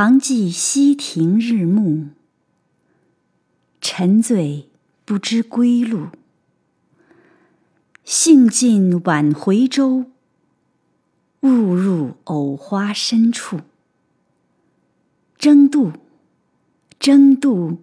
[0.00, 2.10] 常记溪亭日暮，
[3.80, 4.68] 沉醉
[5.04, 6.10] 不知归路。
[8.04, 10.04] 兴尽晚回舟，
[11.40, 13.62] 误入藕花深处。
[15.36, 15.90] 争渡，
[17.00, 17.78] 争渡，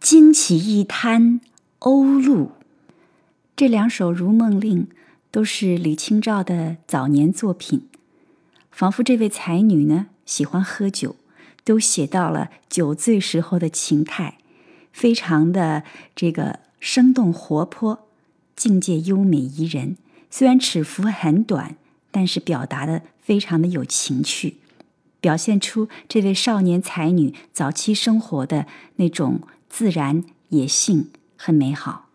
[0.00, 1.42] 惊起一滩
[1.80, 2.52] 鸥鹭。
[3.54, 4.84] 这两首《如梦令》
[5.30, 7.90] 都是李清照的早年作品，
[8.70, 11.16] 仿佛这位才女呢喜欢喝酒。
[11.64, 14.38] 都写到了酒醉时候的情态，
[14.92, 18.06] 非常的这个生动活泼，
[18.56, 19.96] 境界优美宜人。
[20.30, 21.76] 虽然尺幅很短，
[22.10, 24.56] 但是表达的非常的有情趣，
[25.20, 32.08] 表现出这位少年才女早期生活的那种自然野性，很美好。